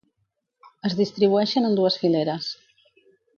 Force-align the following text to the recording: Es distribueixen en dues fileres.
Es 0.89 0.95
distribueixen 0.99 1.67
en 1.69 1.77
dues 1.81 1.99
fileres. 2.05 2.49